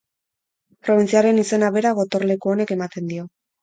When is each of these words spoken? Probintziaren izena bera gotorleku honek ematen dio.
Probintziaren 0.87 1.43
izena 1.43 1.71
bera 1.79 1.95
gotorleku 2.03 2.57
honek 2.57 2.79
ematen 2.81 3.17
dio. 3.17 3.33